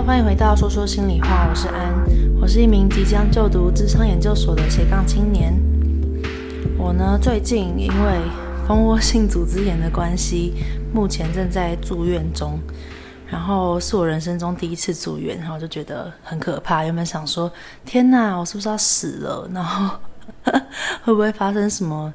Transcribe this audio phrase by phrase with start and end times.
[0.00, 1.94] 欢迎回到说说心里话，我是安，
[2.40, 5.54] 我是一名即将就读智商研究所的斜杠青年。
[6.76, 8.20] 我呢，最近因为
[8.66, 10.54] 蜂窝性组织炎的关系，
[10.92, 12.58] 目前正在住院中。
[13.28, 16.84] 然后是我人生中第一次住院，然后就觉得很可怕。
[16.84, 17.50] 原本想说，
[17.84, 19.48] 天哪，我是不是要死了？
[19.54, 19.96] 然后
[21.04, 22.12] 会不会发生什么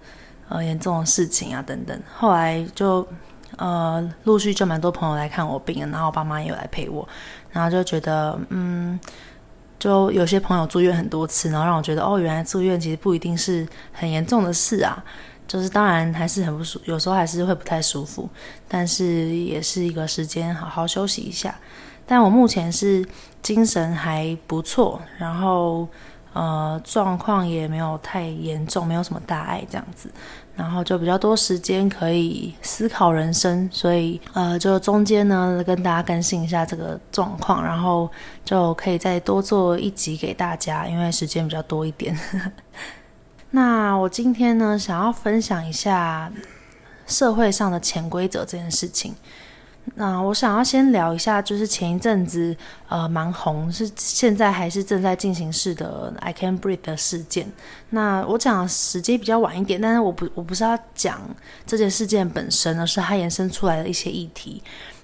[0.50, 1.64] 呃严重的事情啊？
[1.66, 2.00] 等等。
[2.16, 3.08] 后来就
[3.56, 7.08] 呃陆续就蛮多朋友来看我病，然后我爸妈也有来陪我，
[7.52, 9.00] 然后就觉得嗯，
[9.80, 15.04] 就有些朋友住院很多次，然后让我觉得哦，原来住院其实不一定是很严重的事啊。
[15.48, 18.30] 就是当然还是很不舒，有时候还是会不太舒服，
[18.68, 21.56] 但是也是一个时间好好休息一下。
[22.06, 23.06] 但我目前是
[23.42, 25.88] 精神还不错，然后
[26.34, 30.12] 呃状况也没有太严重，没有什么大碍这样子，
[30.58, 38.10] 然后就比较多时间可以思考人生，所以呃就中间呢跟大家更新一下这个状况，然后
[38.44, 42.18] 就可以再多做一集给大家，因为时间比较多一点。
[43.52, 46.32] 那我今天呢，想要分享一下
[47.06, 49.14] 社会上的潜规则这件事情。
[49.96, 52.56] 那我想要先聊一下，就是前一阵子
[52.88, 57.52] 呃蛮红，是现在还是正在进行式的 I Can Breathe 的事件。
[57.90, 61.20] 那我讲时间比较晚一点，但是我不我不是要讲
[61.66, 64.62] 这件事件本身，而是它延伸出来的一些议题。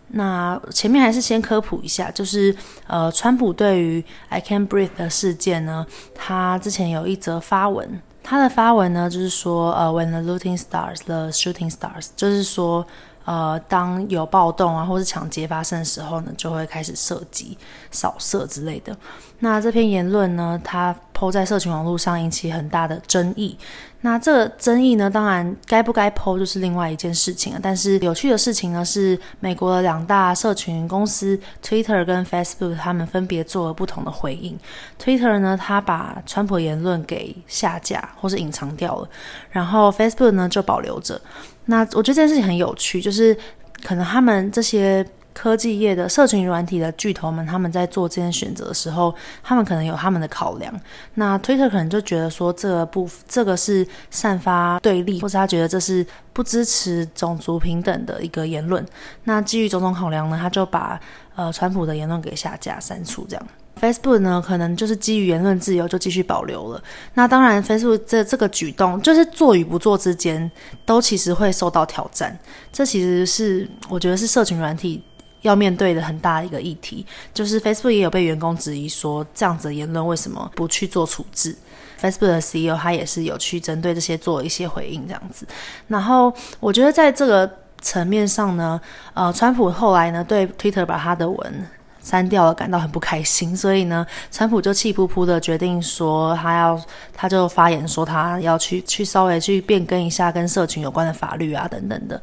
[0.09, 7.99] 那前面还是先科普一下，就是呃，川普对于 I Can Breathe 的事件呢，他之前有一则发文。
[8.25, 12.87] 他的发文呢，就是说，呃，When the looting starts, the shooting starts，就是说，
[13.25, 17.57] 呃，当有暴动啊，或是抢劫发生的时候呢，就会开始射击、
[17.91, 18.95] 扫射之类的。
[19.39, 23.57] 那这篇言论呢，它 po 在社群网络上引起很大的争议。
[24.01, 27.59] 那这个争议呢，当然该不该 po 就是另外一件事情了。
[27.63, 34.59] 但是有趣的事情呢，是美国的两大社群公司 Twitter 跟 Facebook，他们分别做了不同的回应。
[35.01, 39.07] Twitter 呢，他把川普言论给下架或是隐藏掉了，
[39.51, 41.21] 然后 Facebook 呢就保留着。
[41.65, 43.37] 那我觉得这件事情很有趣，就是
[43.81, 45.05] 可能他们这些。
[45.33, 50.73] 科技业的社群软体的巨头们，他们在做这件选择的时候，他们可能有他们的考量。
[51.15, 58.85] 那 Twitter 可能就觉得说，这个不，这个是散发对立，或者他觉得这是不支持种族平等的一个言论。
[59.23, 60.99] 那基于种种考量呢，他就把
[61.35, 63.25] 呃川普的言论给下架删除。
[63.27, 63.47] 这样
[63.81, 66.83] ，Facebook 呢，可能就是基于言论自由，就继续保留了。
[67.15, 70.51] 那当然，Facebook 这这个举动，就是做与不做之间，
[70.85, 72.37] 都其实会受到挑战。
[72.71, 75.01] 这其实是我觉得是社群软体。
[75.43, 81.55] 要面对的很大的一个议题，就是 Facebook 也有被员工质疑说，这样子的言论为什么不去做处置
[82.01, 85.47] ？Facebook 的 CEO 他也是有去针对这些做一些回应，这样子。
[85.87, 87.49] 然后我觉得在这个
[87.79, 88.81] 层面上呢，
[89.13, 91.67] 呃，川普后来呢对 Twitter 把他的文
[92.01, 96.81] 删掉了感到很不开心，所以呢，川普就气扑扑的决定说，他要
[97.13, 102.21] 他就发言说他要去去稍微去变更一下跟社群有关的法律啊等等的。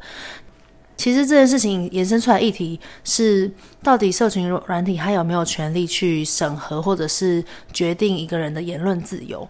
[1.01, 3.51] 其实这件事情延伸出来议题是，
[3.81, 9.49] 到底社群软体它有没有权利去审核或者是决定一个人的言论自由？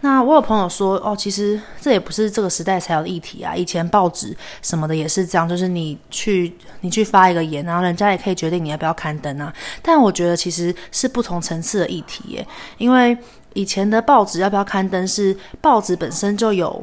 [0.00, 9.54] 那我有朋友说，哦，其实这也不是这个时代才有的议题啊，以前报纸什么的也是这样，就是你去你去发一个言，然后人家也可以决定你要不要刊登啊。
[9.80, 12.44] 但我觉得其实是不同层次的议题耶，
[12.76, 13.16] 因为
[13.54, 16.82] 以前的报纸要不要刊登是报纸本身就有。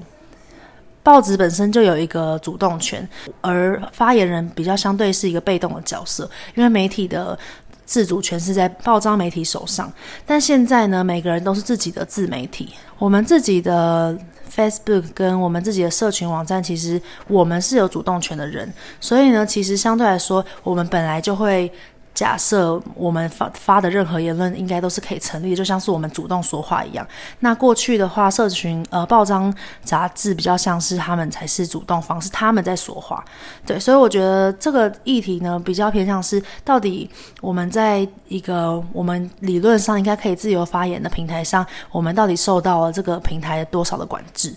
[1.05, 3.07] 报纸本身就有一个主动权，
[3.41, 7.37] 而发言人比较相对是一个被动的角色，因为媒体的
[7.85, 9.93] 自主权是在报章媒体手上。
[10.25, 14.17] 但现在呢，每个人都是自己的自媒体，我们自己的
[14.51, 21.71] Facebook 跟我们自己的社群网站，其实我们是有主动权的人，所以呢，其实相对来说，我们本来就会。
[22.15, 27.05] 假设我们发发的任何言论应该都是可以成立，就像是我们主动说话一样。
[27.39, 29.53] 那过去的话，社群呃报章
[29.83, 33.23] 杂志比较像是他们才是主动方，是他们在说话。
[33.65, 37.09] 对，所以我觉得这个议题呢，比较偏向是到底
[37.41, 44.55] 我们在一个我们理论上应该可以自由发言的平台上，我们到底受到了这个平台多少的管制？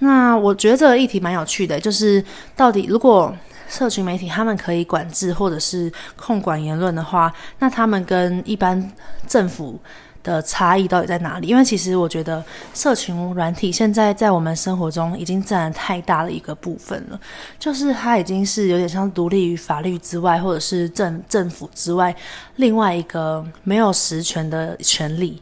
[0.00, 2.24] 那我觉得这个议题蛮有趣的，就是
[2.56, 3.32] 到底如果。
[3.68, 8.92] 社群媒体他们可以管制或者是控管言论的话，那他们跟一般
[9.26, 9.78] 政府
[10.22, 11.46] 的差异到底在哪里？
[11.46, 17.20] 因为其实我觉得社群软体现在在我们生活中已经占了太大的一个部分了，
[17.58, 22.14] 就是它已经是有点像独立于法律之外，或者是政政府之外
[22.56, 25.40] 另外一个没有实权的权利。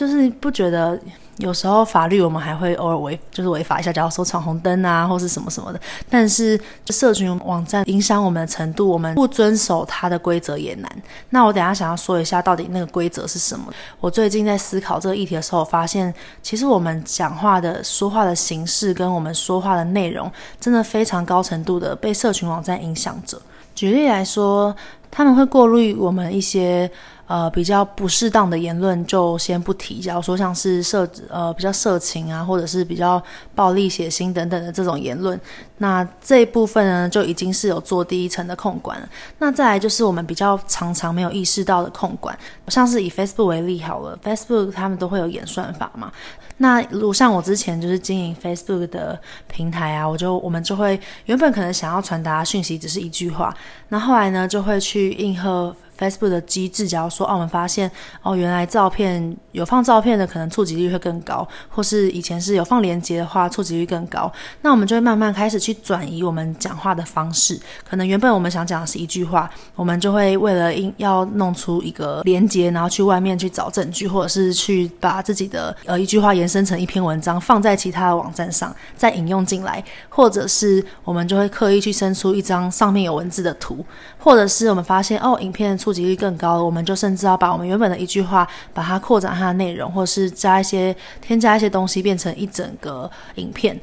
[0.00, 0.98] 就是不觉得
[1.36, 5.78] 有时候法律我们还会偶尔违，就是违法一下，假如说闯红灯啊，或是什么什么的。
[6.08, 6.58] 但是
[6.88, 10.90] 社群网站影响我们的程度，我们不遵守它的规则也难。
[11.28, 13.70] 那我等下想要说一下，到底那个规则是什么？
[14.00, 23.38] 我最近在思考这个议题的时候，发现其实我们讲话的说话的形式跟我们说话的内容，真的非常高程度的被社群网站影响着。
[23.74, 24.74] 举例来说，
[25.10, 26.90] 他们会过滤我们一些。
[27.30, 33.22] 呃，比较不适当的言论就先不提，假如说像是色呃比较色情啊，或者是比较
[33.54, 35.40] 暴力血腥等等的这种言论，
[35.78, 39.08] 那这一部分呢就已经是有做第一层的控管了。
[39.38, 42.36] 那再来就是我们比较常常没有意识到的控管，
[42.66, 46.10] 像是以 Facebook 为例好了，Facebook 他们都会有演算法嘛。
[46.56, 49.16] 那如像我之前就是经营 Facebook 的
[49.46, 53.56] 平台啊，我就我们就会原本可能想要传达讯息只是一句话，
[53.90, 55.72] 那后来呢就会去应和。
[56.00, 57.90] Facebook 的机制，假如说，哦，我们发现，
[58.22, 64.32] 哦，原来照片有放照片的，可能触及率会更高，或是以前是有放连接的话，触及率更高，
[64.62, 67.60] 那我们就会慢慢开始去转移我们讲话的方式。
[67.86, 83.84] 可能原本我们想讲的是一句话，我们就会为了要弄出一个连接，然后去外面去找证据，或者是去把自己的呃一句话延伸成一篇文章，放在其他的网站上，再引用进来，或者是我们就会刻意去生出一张上面有文字的图，
[84.18, 85.89] 或者是我们发现哦，影片触。
[85.90, 93.76] 触及率更高，我们就甚至要把我们原本的一句话，把它扩展它的内容，或是加一些、添加一些东西，变成一整个影片。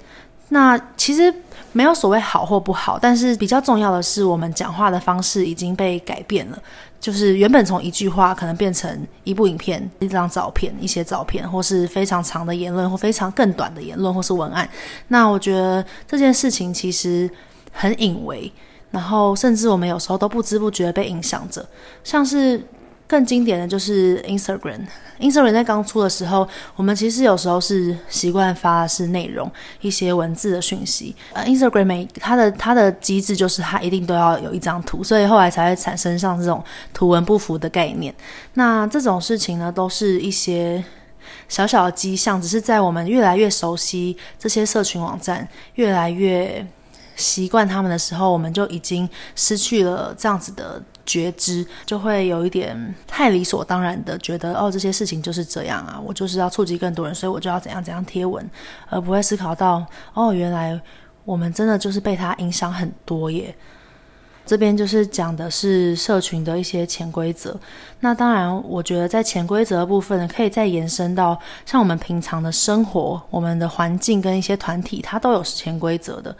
[0.47, 1.33] 那其实
[1.73, 6.57] 没有所谓好或不好，但是比较重要的是，我们讲话的方式已经被改变了。
[6.97, 14.67] 就是原本从一句话可能变成一部影片、一张照片、一些照片，或是非常长的言论，或非常更短的言论，或是文案。
[15.09, 17.29] 那我觉得这件事情其实
[17.73, 18.49] 很隐微。
[18.97, 21.63] 然后，甚至我们有时候都不知不觉被影响着，
[22.03, 22.59] 像是
[23.05, 24.87] 更经典的就是 Instagram。
[25.19, 29.49] Instagram 在刚出的时候，我们其实有时候是习惯发的是内容，
[29.81, 31.15] 一些文字的讯息。
[31.33, 38.11] 呃，Instagram 每它的它的机制就是它一定都要有一张图，所以后来才会产生像这种图文不符的概念。
[38.55, 40.83] 那这种事情呢，都是一些
[41.47, 46.65] 小小的迹象，只是在我们越来越熟悉这些社群网站，越来越。
[47.17, 58.49] 习惯他们的时候，我们就已经失去了这样子的觉知，就会有一点太理所当然的觉得，哦，这些事情就是这样啊，我就是要触及更多人，所以我就要怎样怎样贴文，
[58.87, 60.79] 而不会思考到，哦，原来
[61.25, 63.53] 我们真的就是被他影响很多耶。
[64.45, 67.59] 这边就是讲的是社群的一些潜规则，
[67.99, 76.33] 那当然，我觉得在潜规则的部分，可以再延伸到像我们平常的生活、我们的环境跟一些团体，它都有潜规则的。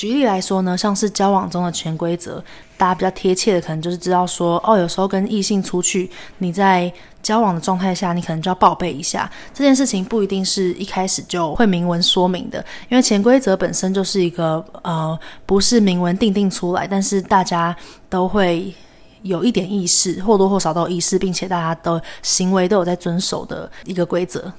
[0.00, 2.42] 举例来说呢，像是交往中的潜规则，
[2.78, 6.90] 大家比较贴切的可能就是知道说，哦，有时候跟异性出去，你在
[7.22, 9.30] 交往的状态下，你可能就要报备一下。
[9.52, 17.76] 这件事情不一定是一开始就会明文说明的，因为潜规则本身就是一个呃，不是明文定定出来，但是大家
[18.08, 18.72] 都会
[19.20, 24.50] 有一点意识，或多或少都有意识，并且大家的行为都有在遵守的一个规则。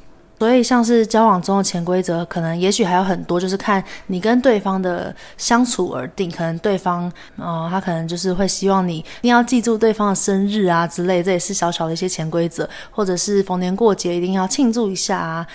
[0.41, 6.31] 所以，像是交往中的潜规则，可能也许还有很多，就是看你跟对方的相处而定。
[6.31, 15.45] 可能对方，呃，他可能就是会希望你一定要记住对方的生日啊之类，这也是小小的一些潜规则，或者是逢年过节一定要庆祝一下啊。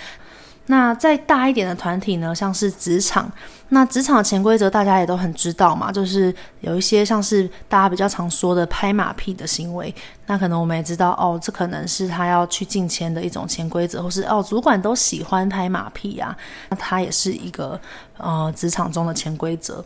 [0.67, 3.31] 那再大一点的团体呢，像是职场，
[3.69, 9.93] 那职场的潜规则大家也都很知道嘛，就是有一些像是大家比较常说的拍马屁的行为，
[10.25, 16.35] 那可能我们也知道哦，这可能是他要去进签的一种潜规则，或是哦，主管都喜欢拍马屁啊，
[16.69, 17.79] 那他也是一个
[18.17, 19.83] 呃职场中的潜规则。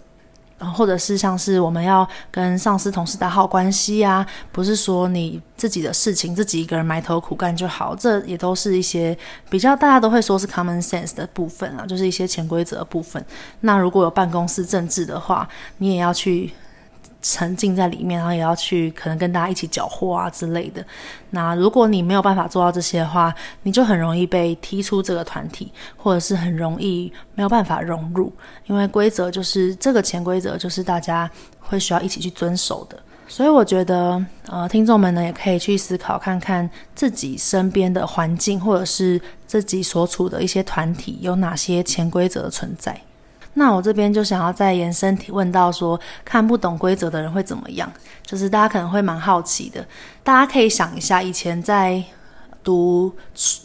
[0.76, 9.18] 或者是像是我们要跟上司、同事打好关系啊，不是说你自己的事情自己一个人埋头苦干就好，这也都是一些
[9.50, 13.24] 比较大家都会说是 common sense 的部分啊，就是一些潜规则的部分。
[13.62, 16.54] 那如果有办公室政治的话，你也要去。
[17.22, 20.84] 沉浸在里面，然后也要去可能跟大家一起搅和啊之类的。
[21.30, 28.32] 那如果你没有办法做到这些的话，你就很容易被踢出这个团体，或者是很容易没有办法融入，
[28.66, 32.98] 因为规则就是这个潜规则，就是大家会需要一起去遵守的。
[33.28, 43.00] 所以我觉得，呃，听众们呢也可以去思考看看自己身边的环境，或者是自己所处的一些团体有哪些潜规则的存在。
[43.54, 47.92] 那我这边就想要再延伸提问到说，看不懂规则的人会怎么样？
[48.26, 49.86] 就是大家可能会蛮好奇的。
[50.24, 52.02] 大家可以想一下，以前在
[52.64, 53.14] 读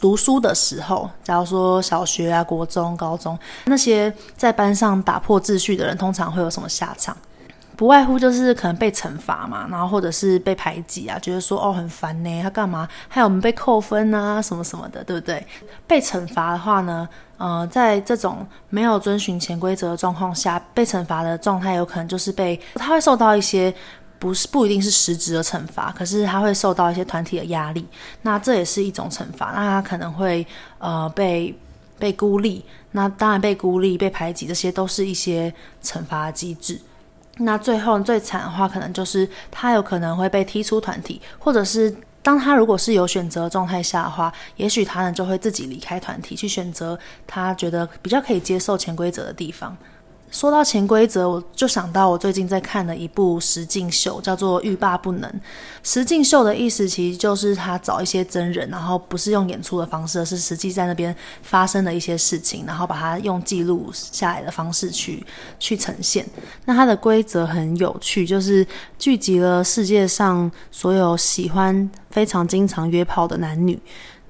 [0.01, 7.15] 读书的时候，假如说小学啊、国中、高中，那些在班上打破秩序的人，通常会有什么下场？
[7.77, 12.89] 不外乎就是可能被惩罚嘛，然后或者是被排挤啊，觉得说哦很烦呢，他干嘛？
[13.07, 15.45] 还有我们被扣分啊，什么什么的，对不对？
[15.85, 17.07] 被惩罚的话呢，
[17.37, 23.71] 呃，在这种没有遵循潜规则的状况下，被惩罚的状态有可能就是被他会受到一些
[24.17, 27.85] 不是不一定是实质的惩罚，可是他会受到一些团体的压力，
[28.23, 30.43] 那这也是一种惩罚，那他可能会
[30.79, 31.55] 呃被
[31.99, 35.53] 被孤立，那当然被孤立、被排挤，这些都是一些
[35.83, 36.81] 惩罚机制。
[37.39, 41.95] 那最后最惨的话，可能就是他有可能会被踢出团体，或者是。
[42.23, 49.77] 当他如果是有选择状态下的话，也许他呢就会自己离开团体，去选择他觉得比较可以接受潜规则的地方。
[50.29, 55.31] 说到潜规则，我就想到我最近在看的一部实境秀，叫做《欲罢不能》。
[55.83, 65.25] 实境秀的意思其实就是他找一些真人，然后不是用演出的方式，而是实际在那边发生的一些事情，然后把它用记录下来的方式去
[65.59, 66.25] 去呈现。
[66.65, 68.67] 那它的规则很有趣，就是
[68.99, 73.79] 聚集了世界上所有喜欢非常经常约炮的男女。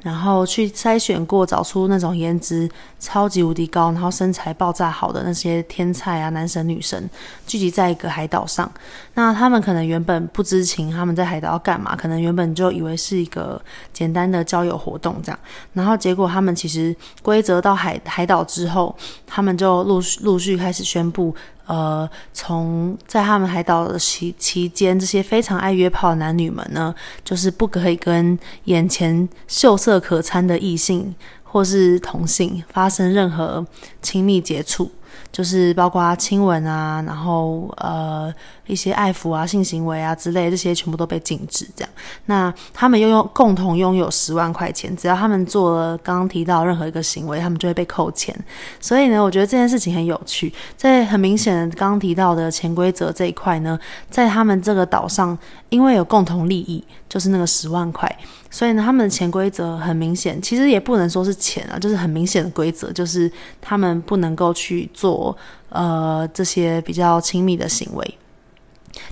[0.04, 7.10] 然后去筛选过，找出那种颜值超级无敌高，然后身材爆炸好的那些天菜啊，男神女神，
[7.46, 8.72] 聚集在一个海岛上。
[9.16, 11.96] 那他们可能原本不知情，他们在海岛要干嘛？
[11.96, 13.62] 可能原本就以为是一个
[13.92, 15.40] 简单的交友活动这样。
[15.74, 21.36] 然后结果他们其实规则到海海岛之后，他们就陆续陆续开始宣布。
[21.68, 33.66] 呃，从在他们海岛的期期间，这些非常爱约炮的男女们呢，就是不可以跟眼前秀色可餐的异性或是同性发生任何
[34.02, 34.90] 亲密接触。
[35.32, 38.34] 就是包括亲吻啊，然后呃
[38.66, 41.68] 一些爱抚啊、性行为啊之类，这些全部都被禁止。
[41.76, 41.90] 这样，
[42.26, 48.36] 那他们拥有共同拥有十万块钱，只要他们做了刚刚提到任何一个行为，他们就会被扣钱。
[48.80, 50.54] 所以呢，我觉得这件事情很有趣。
[50.76, 55.38] 在很明显刚刚提到的潜规则这一块呢，在他们这个岛上，
[55.70, 58.14] 因为有共同利益，就是那个十万块。
[58.50, 65.36] 所以呢，他们的潜规则很明显，其实也不能说是潜啊，就是很明显的规则，就是他们不能够去做
[65.70, 68.18] 呃这些比较亲密的行为。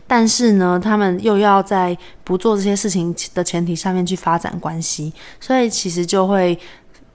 [0.08, 6.58] 但是呢，他们又要在不做这些事情的前提下面去发展关系，所以其实就会。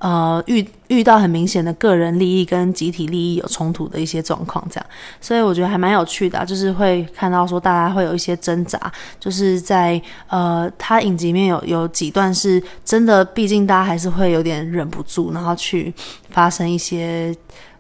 [0.01, 4.87] 呃，遇遇到很明显的个人利益跟集体利益有冲突的一些状况，这样，
[5.21, 8.81] 所以我觉得还蛮有趣的，就是会看到说大家会有一些挣扎，
[9.19, 15.93] 就是在呃，他影集里面有有几段是真的，毕竟大家还是会有点忍不住，然后去
[16.31, 17.37] 发生一些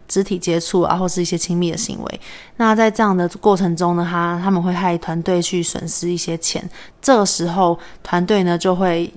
[0.06, 2.20] 肢体接触啊，或是一些亲密的行为。
[2.58, 6.62] 那在这样的过程中呢，他他们会害团队去损失一些钱，
[7.00, 9.10] 这个时候团队呢就会。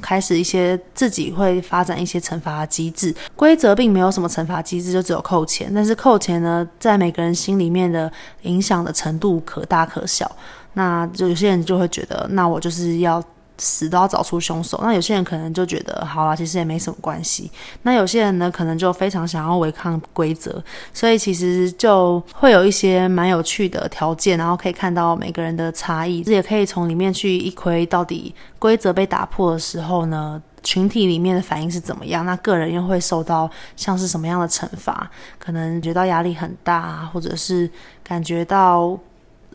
[0.00, 5.70] 开始一些自己会发展一些惩罚机制，规则并没有什么惩罚机制，就只有扣钱。
[5.74, 8.10] 但是扣钱呢，在每个人心里面的
[8.42, 10.30] 影响的程度可大可小。
[10.74, 13.22] 那就有些人就会觉得，那我就是要。
[13.60, 14.80] 死都要找出凶手。
[14.82, 17.50] 那有些人可能就觉得，好啦，其实也没什么关系。
[17.82, 20.62] 那有些人呢，可能就非常想要违抗规则，
[20.94, 32.24] 所以其实就会有一些蛮有趣的条件，然后可以看到每个人的差异，这也可以从里面去一窥到底规则被打破的时候呢，群体里面的反应是怎么样？
[32.24, 35.10] 那个人又会受到像是什么样的惩罚？
[35.38, 37.70] 可能觉得压力很大，或者是
[38.02, 38.98] 感觉到。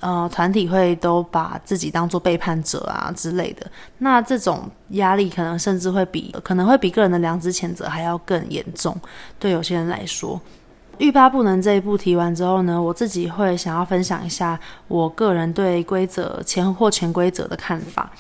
[0.01, 3.65] 呃，团体会都把自己当做背叛者啊之类的，
[3.99, 8.95] 那这种压力可能甚至会比可能会比个人的良知谴责还要更严重。
[9.39, 10.39] 对有些人来说，
[10.97, 18.11] 欲罢不能这一步提完之后呢，我自己会想要分享一下我个人对规则前或潜规则的看法。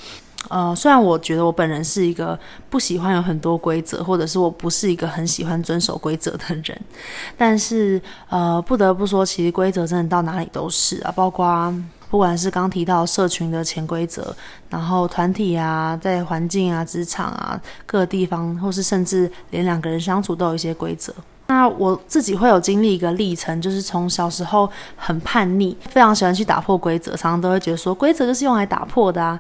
[0.49, 2.37] 呃，虽然我觉得我本人是一个
[2.69, 6.79] 不喜欢有很多规则，或者是我不是一个很喜欢遵守规则的人，
[7.37, 11.73] 但是呃，不得不说，其实规则真的到哪里都是啊，包括
[12.09, 14.35] 不管是刚提到社群的潜规则，
[14.69, 21.13] 然后团体啊，在环境啊、职场啊各个地方，或是甚至连两个人相处都有一些规则。
[21.47, 29.39] 那我自己会有经历一个历程，就是从小时候很叛逆，非常喜欢去打破规则，常常都会觉得说规则就是用来打破的啊。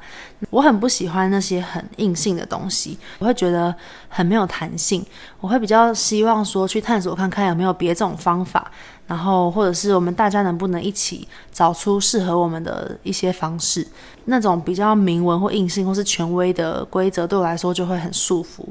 [0.51, 3.73] 我很不喜欢那些很硬性的东西，我会觉得
[4.07, 5.03] 很没有弹性。
[5.39, 8.71] 我会比较希望说去探索看看有没有别这种方法。
[9.07, 13.87] 然后，或者是我们大家能不能一起找出适合我们的一些方式？
[14.25, 18.65] 那种比较明文或硬性或是权威的规则，对我来说就会很束缚。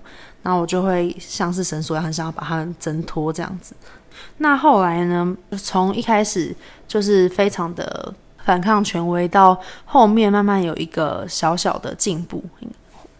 [0.45, 3.75] 那我就会像是绳索一样，很想要把它挣脱这样子。
[4.39, 5.37] 那后来呢？
[5.59, 6.55] 从一开始
[6.87, 12.45] 就是非常的反抗权威，到后面慢慢有一个小小的进步。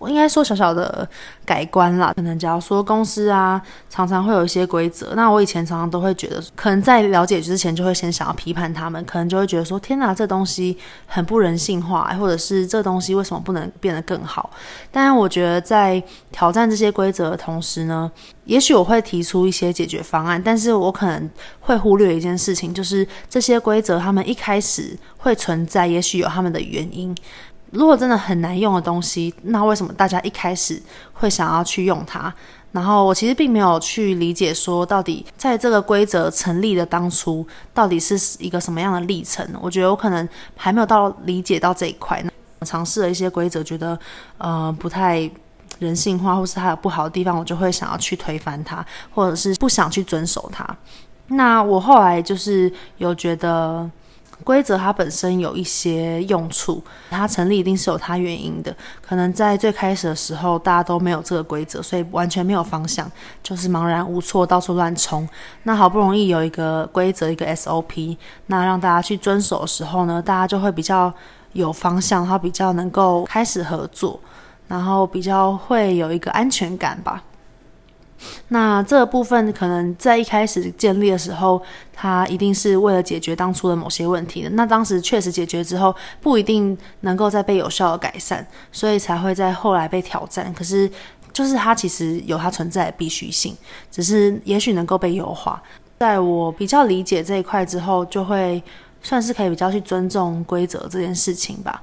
[0.09, 1.09] 应该说小小的
[1.45, 2.13] 改观啦。
[2.15, 14.51] 可能假如说公司啊，常常会有一些规则，那我以前常常都会觉得，可能在了解之前就会先想要批判他们，可能就会觉得说，天哪，这东西很不人性化，或者是这东西为什么不能变得更好？
[14.91, 18.11] 但是我觉得在挑战这些规则的同时呢，
[18.45, 21.31] 也许我会提出一些解决方案，但是我可能
[21.61, 27.15] 会忽略一件事情，就是这些规则他们一开始会存在，也许有他们的原因。
[27.75, 30.81] 如果真的很难用的东西，那为什么大家一开始
[31.13, 32.33] 会想要去用它？
[32.71, 39.45] 然后我其实并没有去理解说，到底在这个规则成立的当初，到底是一个什么样的历程？
[39.61, 42.25] 我觉得我可能还没有到理解到这一块。
[42.65, 43.99] 尝试了一些规则，觉得
[44.39, 45.29] 呃不太
[45.81, 50.65] 人性化，或是它有不好的地方，我就会想要去推翻它，或者是不想去遵守它。
[51.27, 53.91] 那我后来就是有觉得。
[54.45, 58.77] 规则它本身有一些用处，它成立一定是有它原因的。
[59.01, 63.11] 可能在最开始的时候，大家都没有这个规则，所以完全没有方向，
[63.43, 65.27] 就是茫然无措，到处乱冲。
[65.63, 71.13] 那好不容易有一个规则，一个 SOP，那让大家去遵守的时候呢，大家就会比较
[71.55, 74.21] 有方向，然后比较能够开始合作，
[74.69, 77.23] 然后比较会有一个安全感吧。
[78.49, 81.61] 那这部分可能在一开始建立的时候，
[81.93, 84.51] 它一定是为了解决当初的某些问题的。
[84.51, 90.53] 那当时确实解决之后，不一定能够再被有效的改善，所以才会在后来被挑战。
[90.55, 90.91] 可是，
[91.33, 93.57] 就是它其实有它存在的必须性，
[93.91, 95.63] 只是也许能够被优化。
[95.99, 98.63] 在我比较理解这一块之后，就会
[99.03, 101.83] 算是可以比较去尊重规则这件事情吧。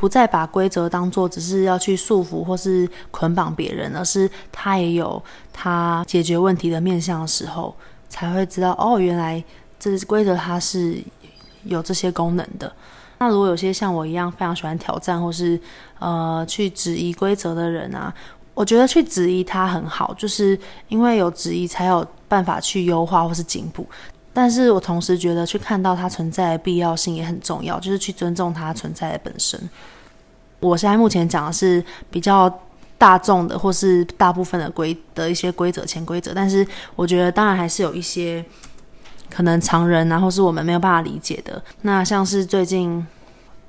[0.00, 7.76] 不再把规则当做只是要去束缚或是捆绑别人，而是他也有他解决问题的面向的时候，
[8.08, 9.44] 才会知道哦，原来
[9.78, 10.98] 这规则它是
[11.64, 12.72] 有这些功能的。
[13.18, 15.60] 那如果有些像我一样非常喜欢挑战或是
[15.98, 18.10] 呃去质疑规则的人啊，
[18.54, 23.86] 我觉得去质疑它很好，就是因为有质疑才有办法去优化或是进步。
[24.32, 29.60] 但是我同时觉得，去看到它存在的必要性也很重要，就是去尊重它存在的本身。
[30.60, 32.52] 我现在目前讲的是比较
[32.96, 38.44] 大众的，或是大部分的规的一些规则、潜规则，但是我觉得当然还是有一些
[39.28, 41.62] 可能常人啊，或是我们没有办法理解的。
[41.82, 43.06] 那像是最近。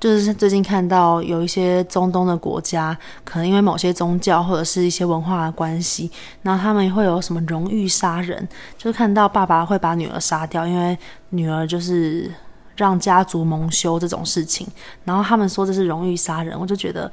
[0.02, 6.10] 就是最近看到有一些中东的国家，可能因为某些宗教或者是一些文化的关系，
[6.42, 12.28] 然后他们会有什么荣誉杀人，就是看到爸爸会把女儿杀掉，因为女儿就是
[12.76, 14.66] 让家族蒙羞这种事情，
[15.04, 17.08] 然后他们说这是荣誉杀人，我就觉得，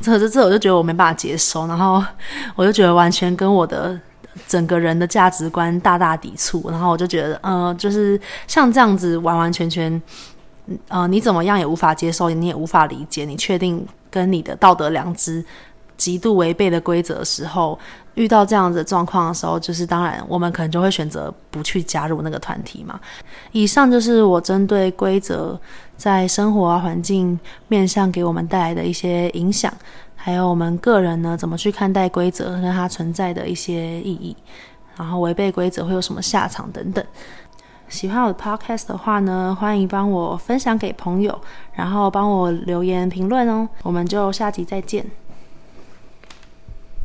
[0.00, 2.02] 这这这我就觉得我没办法接受，然后
[2.56, 4.00] 我就觉得完全跟我的
[4.46, 10.00] 整个人的价值观大大抵触，然后我就觉得，嗯、呃，就是像这样子完完全全。
[10.88, 13.24] 呃，你怎么样也无法接受，你也无法理解。
[13.24, 15.44] 你确定跟你的道德良知
[15.96, 17.78] 极度违背的规则的时候，
[18.14, 23.00] 遇到这样子状况的时候，就是当然我们可能就会选择不去加入那个团体嘛。
[23.52, 25.58] 以上就是我针对规则
[25.96, 29.72] 在生活啊、环境面向给我们带来的一些影响，
[30.14, 34.36] 还有我们个人呢怎么去看待规则和它存在的一些意义，
[34.96, 37.04] 然后违背规则会有什么下场等等。
[37.88, 41.36] 喜欢我的 podcast 的话呢，欢迎帮我分享给朋友，
[41.72, 43.68] 然后帮我留言评论哦。
[43.82, 45.04] 我们就下集再见。